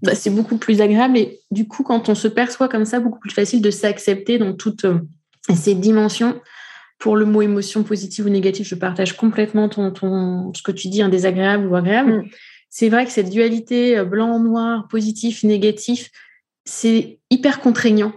[0.00, 3.18] Bah, c'est beaucoup plus agréable et du coup, quand on se perçoit comme ça, beaucoup
[3.18, 5.00] plus facile de s'accepter dans toutes euh,
[5.52, 6.40] ces dimensions.
[7.00, 10.86] Pour le mot émotion positive ou négative, je partage complètement ton, ton ce que tu
[10.86, 12.18] dis, un désagréable ou agréable.
[12.18, 12.28] Mm.
[12.70, 16.12] C'est vrai que cette dualité euh, blanc-noir, positif, négatif,
[16.64, 18.12] c'est hyper contraignant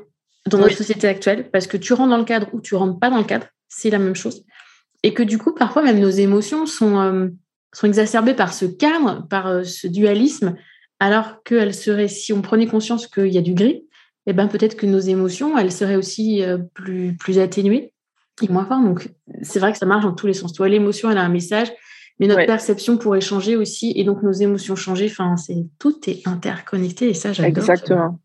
[0.49, 3.10] dans notre société actuelle parce que tu rentres dans le cadre ou tu rentres pas
[3.10, 4.43] dans le cadre c'est la même chose.
[5.01, 7.30] Et que du coup, parfois même nos émotions sont, euh,
[7.73, 10.56] sont exacerbées par ce cadre, par euh, ce dualisme,
[10.99, 13.84] alors qu'elles seraient, si on prenait conscience qu'il y a du gris,
[14.27, 17.93] eh ben peut-être que nos émotions, elles seraient aussi euh, plus, plus atténuées
[18.43, 18.84] et moins fortes.
[18.84, 19.10] Donc,
[19.41, 20.54] c'est vrai que ça marche dans tous les sens.
[20.54, 21.71] Toi, l'émotion, elle a un message,
[22.19, 25.08] mais notre perception pourrait changer aussi, et donc nos émotions changer.
[25.10, 27.49] Enfin, c'est tout est interconnecté, et ça, j'adore.
[27.49, 28.19] Exactement.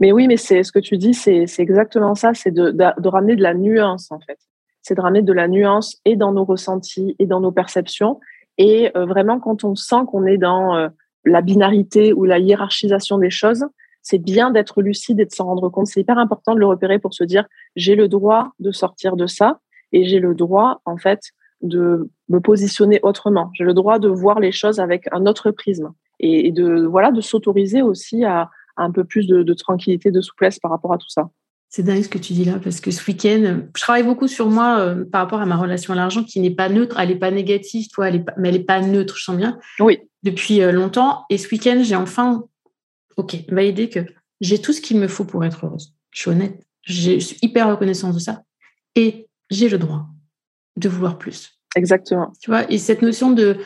[0.00, 3.36] Mais oui, mais c'est ce que tu dis, c'est exactement ça, c'est de, de, ramener
[3.36, 4.38] de la nuance en fait
[4.84, 8.20] c'est de ramener de la nuance et dans nos ressentis et dans nos perceptions.
[8.58, 10.88] Et euh, vraiment, quand on sent qu'on est dans euh,
[11.24, 13.64] la binarité ou la hiérarchisation des choses,
[14.02, 15.86] c'est bien d'être lucide et de s'en rendre compte.
[15.86, 19.26] C'est hyper important de le repérer pour se dire j'ai le droit de sortir de
[19.26, 19.58] ça
[19.92, 21.20] et j'ai le droit en fait
[21.62, 23.50] de me positionner autrement.
[23.54, 27.22] J'ai le droit de voir les choses avec un autre prisme et, de voilà de
[27.22, 31.08] s'autoriser aussi à, un peu plus de, de tranquillité, de souplesse par rapport à tout
[31.08, 31.30] ça.
[31.68, 34.48] C'est dingue ce que tu dis là, parce que ce week-end, je travaille beaucoup sur
[34.48, 37.00] moi euh, par rapport à ma relation à l'argent qui n'est pas neutre.
[37.00, 39.58] Elle n'est pas négative, toi, elle est mais elle n'est pas neutre, je sens bien.
[39.80, 39.98] Oui.
[40.22, 41.24] Depuis euh, longtemps.
[41.30, 42.44] Et ce week-end, j'ai enfin,
[43.16, 44.00] OK, validé que
[44.40, 45.94] j'ai tout ce qu'il me faut pour être heureuse.
[46.12, 46.64] Je suis honnête.
[46.82, 48.42] Je suis hyper reconnaissante de ça.
[48.94, 50.06] Et j'ai le droit
[50.76, 51.58] de vouloir plus.
[51.74, 52.32] Exactement.
[52.40, 53.56] Tu vois, et cette notion de.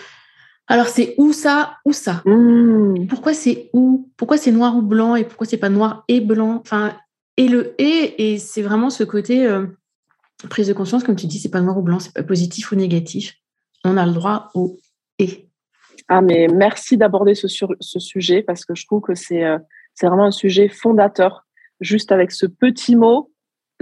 [0.70, 2.22] Alors, c'est où ça, où ça?
[2.26, 3.06] Mmh.
[3.08, 4.10] Pourquoi c'est où?
[4.18, 6.60] Pourquoi c'est noir ou blanc et pourquoi c'est pas noir et blanc?
[6.60, 6.94] Enfin,
[7.38, 9.66] et le et, et c'est vraiment ce côté euh,
[10.50, 12.76] prise de conscience, comme tu dis, c'est pas noir ou blanc, c'est pas positif ou
[12.76, 13.34] négatif.
[13.84, 14.76] On a le droit au
[15.18, 15.48] et.
[16.08, 19.58] Ah, mais merci d'aborder ce, ce sujet parce que je trouve que c'est euh,
[19.94, 21.46] c'est vraiment un sujet fondateur.
[21.80, 23.30] Juste avec ce petit mot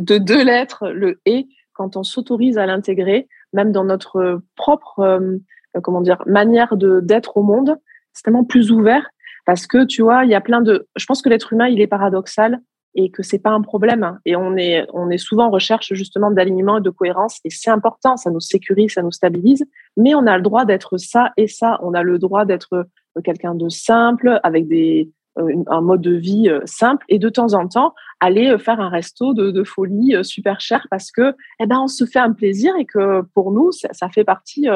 [0.01, 5.39] de deux lettres, le et, quand on s'autorise à l'intégrer, même dans notre propre euh,
[5.83, 7.77] comment dire manière de d'être au monde,
[8.13, 9.09] c'est tellement plus ouvert
[9.47, 10.87] parce que tu vois, il y a plein de.
[10.97, 12.61] Je pense que l'être humain, il est paradoxal
[12.97, 14.19] et que c'est pas un problème.
[14.25, 17.71] Et on est, on est souvent en recherche justement d'alignement et de cohérence et c'est
[17.71, 19.65] important, ça nous sécurise, ça nous stabilise.
[19.97, 21.79] Mais on a le droit d'être ça et ça.
[21.83, 26.15] On a le droit d'être euh, quelqu'un de simple avec des, euh, un mode de
[26.15, 30.61] vie euh, simple et de temps en temps aller faire un resto de, folie super
[30.61, 34.09] cher parce que eh ben on se fait un plaisir et que pour nous ça
[34.09, 34.69] fait partie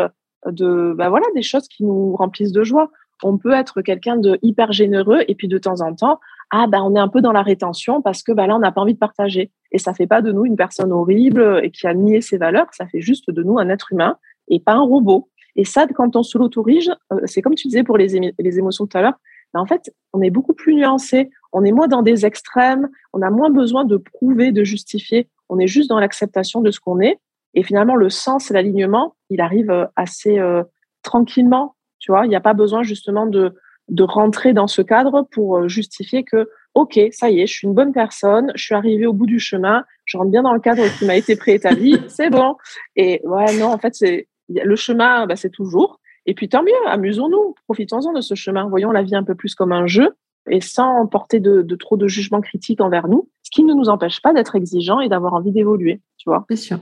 [0.46, 2.90] de ben voilà des choses qui nous remplissent de joie.
[3.22, 6.80] On peut être quelqu'un de hyper généreux et puis de temps en temps ah ben
[6.82, 8.94] on est un peu dans la rétention parce que ben là on n'a pas envie
[8.94, 9.50] de partager.
[9.72, 12.66] Et ça fait pas de nous une personne horrible et qui a nié ses valeurs
[12.72, 14.16] ça fait juste de nous un être humain
[14.48, 15.28] et pas un robot.
[15.56, 18.86] Et ça quand on se l'autorise euh, c'est comme tu disais pour les, les émotions
[18.86, 19.18] tout à l'heure
[19.52, 23.22] ben en fait on est beaucoup plus nuancé on est moins dans des extrêmes on
[23.22, 25.28] a moins besoin de prouver de justifier.
[25.48, 27.18] On est juste dans l'acceptation de ce qu'on est.
[27.54, 30.62] Et finalement le sens et l'alignement il arrive euh, assez euh,
[31.02, 32.26] tranquillement tu vois?
[32.26, 33.54] Il n'y a pas besoin justement de
[33.88, 37.66] de rentrer dans ce cadre pour euh, justifier que, OK, ça y est, je suis
[37.66, 40.60] une bonne personne, je suis arrivée au bout du chemin, je rentre bien dans le
[40.60, 42.54] cadre qui m'a été préétabli, c'est bon.
[42.94, 45.98] Et ouais, non, en fait, c'est le chemin, bah, c'est toujours.
[46.24, 49.56] Et puis tant mieux, amusons-nous, profitons-en de ce chemin, voyons la vie un peu plus
[49.56, 50.14] comme un jeu
[50.48, 54.22] et sans porter de, trop de jugement critique envers nous, ce qui ne nous empêche
[54.22, 56.44] pas d'être exigeants et d'avoir envie d'évoluer, tu vois?
[56.48, 56.78] Bien sûr.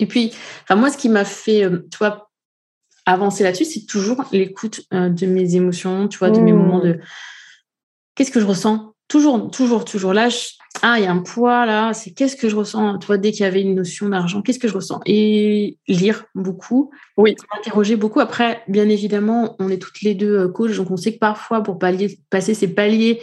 [0.00, 0.32] Et puis,
[0.62, 2.30] enfin, moi, ce qui m'a fait, euh, tu vois,
[3.06, 6.94] avancer là-dessus, c'est toujours l'écoute euh, de mes émotions, tu vois, de mes moments de
[6.94, 7.00] mmh.
[8.14, 8.94] qu'est-ce que je ressens?
[9.08, 10.28] Toujours, toujours, toujours là,
[10.82, 12.98] ah, il y a un poids là, c'est qu'est-ce que je ressens?
[13.18, 15.00] Dès qu'il y avait une notion d'argent, qu'est-ce que je ressens?
[15.04, 17.34] Et lire beaucoup, oui.
[17.58, 18.20] interroger beaucoup.
[18.20, 21.62] Après, bien évidemment, on est toutes les deux euh, coachs, donc on sait que parfois,
[21.62, 23.20] pour passer ces paliers,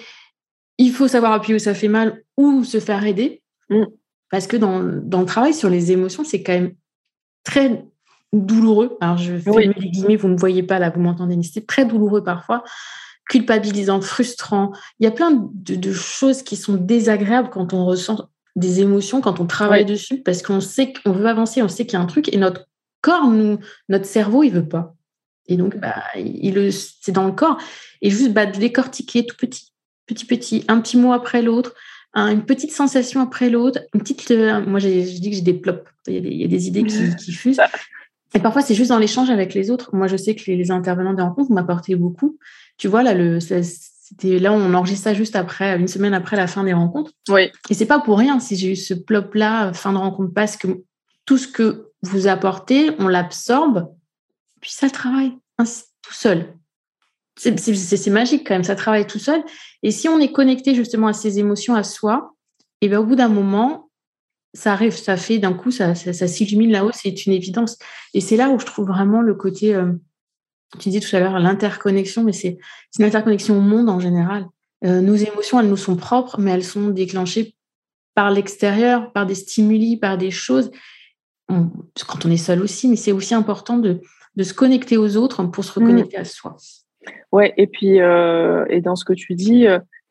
[0.77, 3.41] il faut savoir appuyer où ça fait mal ou se faire aider.
[3.69, 3.85] Mm.
[4.29, 6.73] Parce que dans, dans, le travail sur les émotions, c'est quand même
[7.43, 7.85] très
[8.33, 8.97] douloureux.
[8.99, 11.65] Alors, je fais les guillemets, vous ne me voyez pas là, vous m'entendez, mais c'est
[11.65, 12.63] très douloureux parfois
[13.29, 14.71] culpabilisant, frustrant.
[14.99, 19.39] Il y a plein de, choses qui sont désagréables quand on ressent des émotions, quand
[19.39, 22.07] on travaille dessus, parce qu'on sait qu'on veut avancer, on sait qu'il y a un
[22.07, 22.67] truc, et notre
[23.01, 23.59] corps, nous,
[23.89, 24.95] notre cerveau, il veut pas.
[25.47, 27.57] Et donc, bah, il, c'est dans le corps.
[28.01, 29.71] Et juste bah, de décortiquer tout petit,
[30.07, 31.73] petit, petit, un petit mot après l'autre,
[32.25, 34.31] une petite sensation après l'autre, une petite.
[34.31, 35.87] Euh, moi, je dis que j'ai des plops.
[36.07, 37.61] Il y, a des, idées qui, qui fusent.
[38.33, 39.95] Et parfois, c'est juste dans l'échange avec les autres.
[39.95, 42.37] Moi, je sais que les, intervenants des rencontres m'apportaient beaucoup.
[42.77, 46.47] Tu vois, là, le, c'était là, on enregistre ça juste après, une semaine après la
[46.47, 47.11] fin des rencontres.
[47.29, 47.51] Oui.
[47.69, 50.67] Et c'est pas pour rien si j'ai eu ce plop-là, fin de rencontre, parce que
[51.25, 53.91] tout ce que vous apportez, on l'absorbe,
[54.61, 56.53] puis ça travaille tout seul.
[57.37, 59.43] C'est magique quand même, ça travaille tout seul.
[59.83, 62.35] Et si on est connecté justement à ses émotions, à soi,
[62.81, 63.89] et bien au bout d'un moment,
[64.53, 67.77] ça arrive, ça fait d'un coup, ça, ça, s'illumine là-haut, c'est une évidence.
[68.13, 69.91] Et c'est là où je trouve vraiment le côté, euh,
[70.79, 72.57] tu disais tout à l'heure, l'interconnexion, mais c'est
[72.97, 74.47] une interconnexion au monde en général.
[74.83, 77.55] Euh, nos émotions, elles nous sont propres, mais elles sont déclenchées
[78.15, 80.71] par l'extérieur, par des stimuli, par des choses.
[81.47, 84.01] quand on est seul aussi, mais c'est aussi important de,
[84.35, 86.21] de, se connecter aux autres pour se reconnecter mmh.
[86.21, 86.57] à soi.
[87.31, 89.65] Ouais, et puis, euh, et dans ce que tu dis,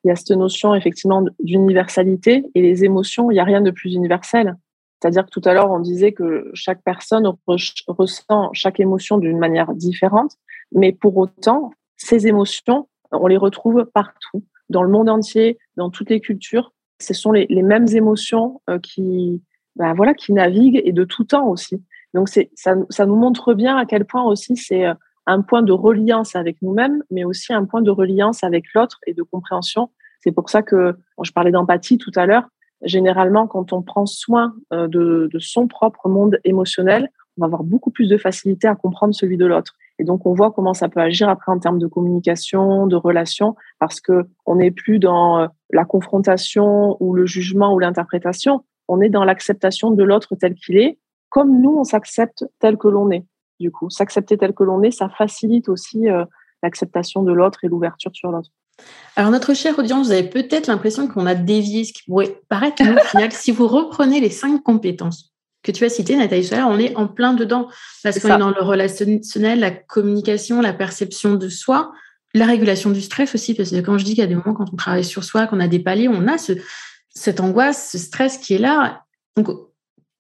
[0.07, 3.71] il y a cette notion effectivement d'universalité et les émotions, il n'y a rien de
[3.71, 4.57] plus universel.
[5.01, 9.75] C'est-à-dire que tout à l'heure, on disait que chaque personne ressent chaque émotion d'une manière
[9.75, 10.37] différente,
[10.73, 16.11] mais pour autant, ces émotions, on les retrouve partout, dans le monde entier, dans toutes
[16.11, 16.73] les cultures.
[17.01, 19.43] Ce sont les, mêmes émotions euh, qui,
[19.77, 21.83] ben voilà, qui naviguent et de tout temps aussi.
[22.15, 22.43] Donc, ça,
[22.89, 24.95] ça nous montre bien à quel point aussi c'est euh,
[25.27, 29.15] un point de reliance avec nous-mêmes, mais aussi un point de reliance avec l'autre et
[29.15, 29.91] de compréhension.
[30.21, 32.49] C'est pour ça que je parlais d'empathie tout à l'heure.
[32.83, 37.65] Généralement, quand on prend soin euh, de, de, son propre monde émotionnel, on va avoir
[37.65, 39.75] beaucoup plus de facilité à comprendre celui de l'autre.
[39.99, 43.57] Et donc, on voit comment ça peut agir après en termes de communication, de relation,
[43.79, 48.63] parce que on n'est plus dans euh, la confrontation ou le jugement ou l'interprétation.
[48.89, 50.99] On est dans l'acceptation de l'autre tel qu'il est,
[51.31, 53.25] comme nous, on s'accepte tel que l'on est
[53.61, 53.91] du coup.
[53.91, 56.25] S'accepter tel que l'on est, ça facilite aussi euh,
[56.63, 58.51] l'acceptation de l'autre et l'ouverture sur l'autre.
[59.17, 62.83] Alors, notre chère audience, vous avez peut-être l'impression qu'on a dévié ce qui pourrait paraître,
[62.83, 66.79] mais au final, si vous reprenez les cinq compétences que tu as citées, Nathalie on
[66.79, 67.69] est en plein dedans.
[68.03, 71.93] Parce qu'on est dans le relationnel, la communication, la perception de soi,
[72.35, 73.55] la régulation du stress aussi.
[73.55, 75.47] Parce que quand je dis qu'il y a des moments quand on travaille sur soi,
[75.47, 76.53] qu'on a des paliers, on a ce,
[77.09, 79.05] cette angoisse, ce stress qui est là.
[79.37, 79.49] Donc,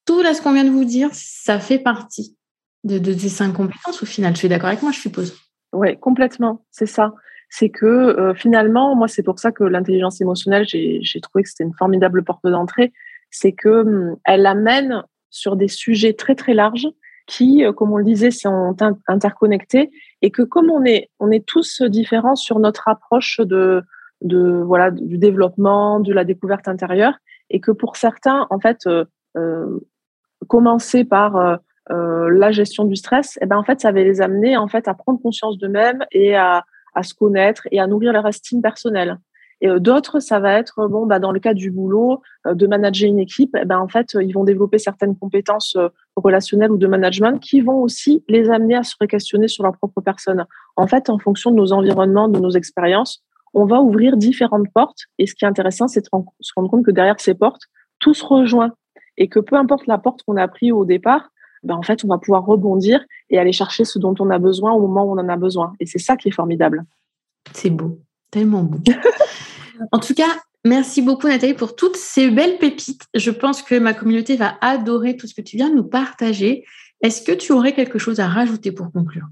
[0.07, 2.37] tout là, ce qu'on vient de vous dire, ça fait partie
[2.87, 4.33] de, ces cinq compétences au final.
[4.35, 5.37] Tu es d'accord avec moi, je suppose
[5.72, 6.64] Oui, complètement.
[6.70, 7.12] C'est ça.
[7.49, 11.64] C'est que euh, finalement, moi, c'est pour ça que l'intelligence émotionnelle, j'ai trouvé que c'était
[11.64, 12.92] une formidable porte d'entrée.
[13.31, 16.88] C'est que hum, elle amène sur des sujets très très larges
[17.27, 18.77] qui, euh, comme on le disait, sont
[19.09, 19.90] interconnectés
[20.22, 23.83] et que comme on est, on est tous différents sur notre approche de,
[24.22, 27.14] de voilà du développement, de la découverte intérieure,
[27.51, 29.81] et que pour certains, en fait, euh,
[30.49, 34.57] commencer par euh, la gestion du stress, eh ben en fait, ça va les amener
[34.57, 38.27] en fait à prendre conscience d'eux-mêmes et à, à, se connaître et à nourrir leur
[38.27, 39.18] estime personnelle.
[39.61, 42.66] Et euh, d'autres, ça va être bon, bah, dans le cas du boulot, euh, de
[42.66, 45.77] manager une équipe, eh ben en fait, ils vont développer certaines compétences
[46.16, 50.01] relationnelles ou de management qui vont aussi les amener à se questionner sur leur propre
[50.01, 50.44] personne.
[50.77, 53.22] En fait, en fonction de nos environnements, de nos expériences,
[53.55, 55.05] on va ouvrir différentes portes.
[55.18, 56.09] Et ce qui est intéressant, c'est de
[56.40, 57.62] se rendre compte que derrière ces portes,
[58.01, 58.72] tout se rejoint
[59.16, 61.31] et que peu importe la porte qu'on a pris au départ,
[61.66, 64.72] ben, en fait, on va pouvoir rebondir et aller chercher ce dont on a besoin
[64.72, 65.72] au moment où on en a besoin.
[65.81, 66.85] Et c'est ça qui est formidable.
[67.52, 67.98] C'est beau,
[68.31, 68.79] tellement beau.
[69.92, 70.29] en tout cas,
[70.64, 73.02] merci beaucoup Nathalie pour toutes ces belles pépites.
[73.14, 76.64] Je pense que ma communauté va adorer tout ce que tu viens de nous partager.
[77.02, 79.26] Est-ce que tu aurais quelque chose à rajouter pour conclure?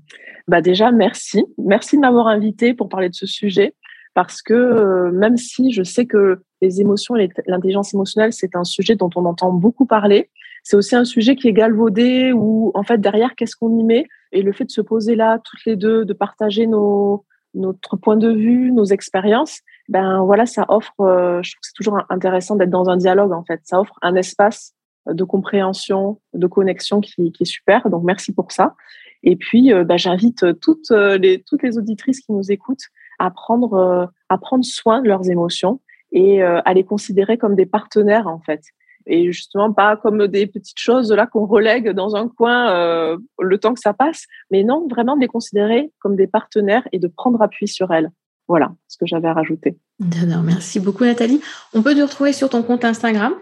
[0.48, 1.44] Bah Déjà, merci.
[1.56, 3.74] Merci de m'avoir invité pour parler de ce sujet.
[4.14, 8.64] Parce que euh, même si je sais que les émotions et l'intelligence émotionnelle, c'est un
[8.64, 10.30] sujet dont on entend beaucoup parler,
[10.64, 14.06] c'est aussi un sujet qui est galvaudé où, en fait, derrière, qu'est-ce qu'on y met?
[14.32, 18.16] Et le fait de se poser là, toutes les deux, de partager nos, notre point
[18.16, 22.56] de vue, nos expériences, ben voilà, ça offre, euh, je trouve que c'est toujours intéressant
[22.56, 23.60] d'être dans un dialogue, en fait.
[23.64, 24.72] Ça offre un espace
[25.06, 27.90] de compréhension, de connexion qui, qui est super.
[27.90, 28.74] Donc, merci pour ça.
[29.22, 32.86] Et puis, euh, ben, j'invite toutes les, toutes les auditrices qui nous écoutent
[33.18, 38.26] à prendre, à prendre soin de leurs émotions et à les considérer comme des partenaires
[38.28, 38.62] en fait
[39.06, 43.74] et justement pas comme des petites choses là qu'on relègue dans un coin le temps
[43.74, 47.40] que ça passe, mais non, vraiment de les considérer comme des partenaires et de prendre
[47.42, 48.10] appui sur elles.
[48.48, 49.76] Voilà ce que j'avais à rajouter.
[50.00, 51.40] Merci beaucoup Nathalie.
[51.72, 53.34] On peut te retrouver sur ton compte Instagram,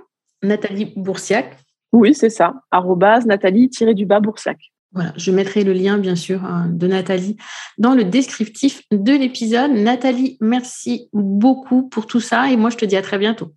[0.42, 1.56] Nathalie Boursiac.
[1.92, 4.58] Oui, c'est ça, Nathalie-du-bas Boursiac.
[4.94, 7.38] Voilà, je mettrai le lien, bien sûr, hein, de Nathalie
[7.78, 9.70] dans le descriptif de l'épisode.
[9.70, 13.52] Nathalie, merci beaucoup pour tout ça et moi, je te dis à très bientôt.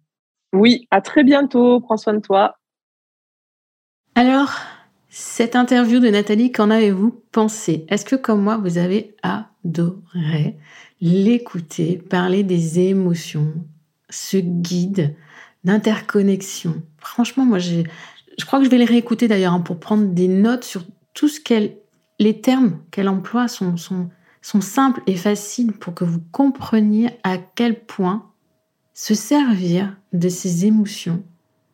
[0.54, 1.80] Oui, à très bientôt.
[1.80, 2.58] Prends soin de toi.
[4.16, 4.54] Alors,
[5.10, 7.86] cette interview de Nathalie, qu'en avez-vous pensé?
[7.90, 10.58] Est-ce que, comme moi, vous avez adoré
[11.02, 13.54] l'écouter parler des émotions,
[14.10, 15.16] ce guide
[15.64, 16.82] d'interconnexion?
[16.98, 17.84] Franchement, moi, je
[18.46, 21.40] crois que je vais les réécouter d'ailleurs hein, pour prendre des notes sur tout ce
[21.40, 21.78] qu'elle,
[22.20, 24.10] les termes qu'elle emploie sont, sont,
[24.42, 28.32] sont simples et faciles pour que vous compreniez à quel point
[28.96, 31.22] se servir de ces émotions,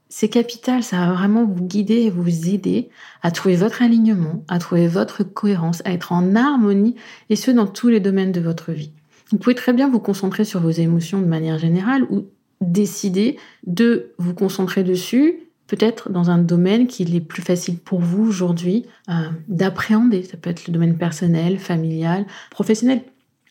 [0.09, 2.89] c'est capital, ça va vraiment vous guider et vous aider
[3.21, 6.95] à trouver votre alignement, à trouver votre cohérence, à être en harmonie,
[7.29, 8.91] et ce, dans tous les domaines de votre vie.
[9.29, 12.25] Vous pouvez très bien vous concentrer sur vos émotions de manière générale ou
[12.59, 15.35] décider de vous concentrer dessus,
[15.67, 20.23] peut-être dans un domaine qu'il est plus facile pour vous aujourd'hui euh, d'appréhender.
[20.23, 23.03] Ça peut être le domaine personnel, familial, professionnel.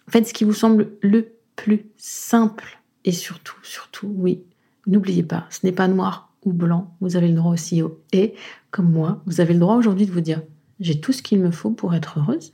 [0.09, 4.43] En fait, ce qui vous semble le plus simple et surtout, surtout, oui,
[4.87, 8.35] n'oubliez pas, ce n'est pas noir ou blanc, vous avez le droit aussi au et,
[8.71, 10.43] comme moi, vous avez le droit aujourd'hui de vous dire,
[10.81, 12.53] j'ai tout ce qu'il me faut pour être heureuse,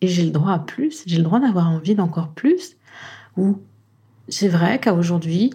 [0.00, 2.76] et j'ai le droit à plus, j'ai le droit d'avoir envie d'encore plus,
[3.36, 3.58] ou
[4.28, 5.50] c'est vrai qu'à aujourd'hui,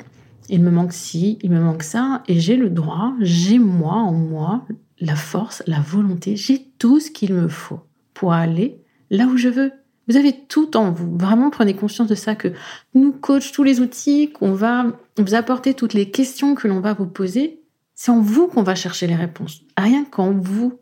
[0.50, 4.14] il me manque ci, il me manque ça, et j'ai le droit, j'ai moi en
[4.14, 4.66] moi,
[5.00, 7.82] la force, la volonté, j'ai tout ce qu'il me faut
[8.14, 9.72] pour aller là où je veux.
[10.08, 11.18] Vous avez tout en vous.
[11.18, 12.54] Vraiment, prenez conscience de ça que
[12.94, 14.86] nous coach tous les outils, qu'on va
[15.18, 17.62] vous apporter toutes les questions que l'on va vous poser.
[17.94, 19.64] C'est en vous qu'on va chercher les réponses.
[19.78, 20.80] Rien qu'en vous,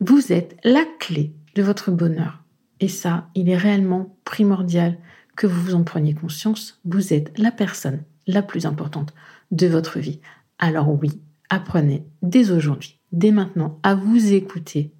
[0.00, 2.42] vous êtes la clé de votre bonheur.
[2.80, 4.98] Et ça, il est réellement primordial
[5.36, 6.80] que vous vous en preniez conscience.
[6.84, 9.14] Vous êtes la personne la plus importante
[9.50, 10.20] de votre vie.
[10.58, 14.92] Alors oui, apprenez dès aujourd'hui, dès maintenant, à vous écouter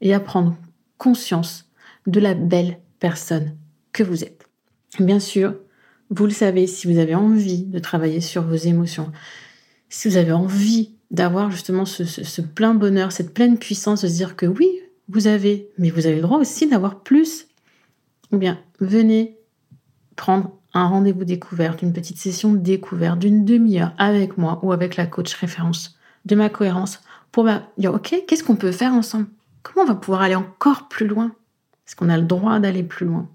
[0.00, 0.56] et à prendre
[0.98, 1.70] conscience
[2.06, 3.54] de la belle personne
[3.92, 4.48] que vous êtes.
[4.98, 5.54] Bien sûr,
[6.08, 9.12] vous le savez, si vous avez envie de travailler sur vos émotions,
[9.90, 14.36] si vous avez envie d'avoir justement ce, plein bonheur, cette pleine puissance de se dire
[14.36, 14.70] que oui,
[15.10, 17.46] vous avez, mais vous avez le droit aussi d'avoir plus,
[18.32, 19.36] ou bien venez
[20.16, 25.04] prendre un rendez-vous découverte, une petite session découverte d'une demi-heure avec moi ou avec la
[25.04, 27.00] coach référence de ma cohérence
[27.32, 29.26] pour dire, OK, qu'est-ce qu'on peut faire ensemble?
[29.62, 31.32] Comment on va pouvoir aller encore plus loin?
[31.86, 33.28] Est-ce qu'on a le droit d'aller plus loin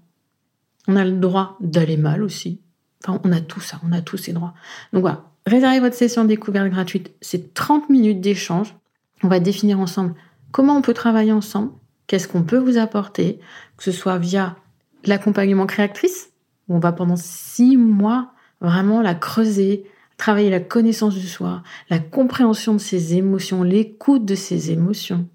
[0.88, 2.60] On a le droit d'aller mal aussi.
[3.04, 4.54] Enfin, on a tout ça, on a tous ces droits.
[4.92, 7.12] Donc voilà, réservez votre session découverte gratuite.
[7.20, 8.74] C'est 30 minutes d'échange.
[9.22, 10.14] On va définir ensemble
[10.52, 11.72] comment on peut travailler ensemble,
[12.06, 13.38] qu'est-ce qu'on peut vous apporter,
[13.76, 14.56] que ce soit via
[15.04, 16.30] l'accompagnement créatrice,
[16.68, 19.84] où on va pendant six mois vraiment la creuser,
[20.16, 25.26] travailler la connaissance du soi, la compréhension de ses émotions, l'écoute de ses émotions,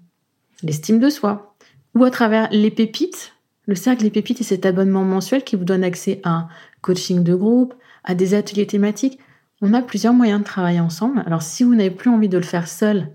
[0.62, 1.55] l'estime de soi,
[1.96, 3.32] ou à travers les pépites,
[3.64, 6.48] le cercle des pépites et cet abonnement mensuel qui vous donne accès à un
[6.82, 9.18] coaching de groupe, à des ateliers thématiques.
[9.62, 11.22] On a plusieurs moyens de travailler ensemble.
[11.24, 13.08] Alors si vous n'avez plus envie de le faire seul,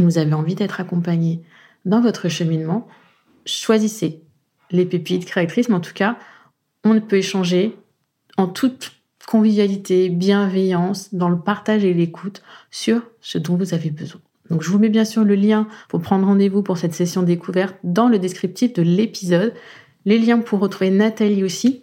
[0.00, 1.40] vous avez envie d'être accompagné
[1.84, 2.88] dans votre cheminement,
[3.46, 4.24] choisissez
[4.72, 6.18] les pépites créatrices, mais en tout cas,
[6.82, 7.76] on peut échanger
[8.36, 8.90] en toute
[9.28, 14.20] convivialité, bienveillance, dans le partage et l'écoute sur ce dont vous avez besoin.
[14.50, 17.76] Donc je vous mets bien sûr le lien pour prendre rendez-vous pour cette session découverte
[17.84, 19.54] dans le descriptif de l'épisode.
[20.04, 21.82] Les liens pour retrouver Nathalie aussi.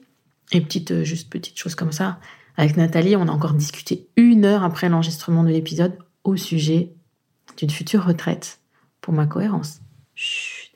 [0.52, 2.20] Et petite, euh, juste petite chose comme ça.
[2.58, 6.94] Avec Nathalie, on a encore discuté une heure après l'enregistrement de l'épisode au sujet
[7.58, 8.60] d'une future retraite
[9.02, 9.82] pour ma cohérence.
[10.16, 10.72] Chut.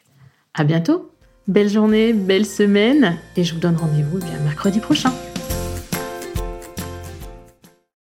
[0.54, 1.12] À bientôt.
[1.48, 3.18] Belle journée, belle semaine.
[3.38, 5.14] Et je vous donne rendez-vous bien mercredi prochain.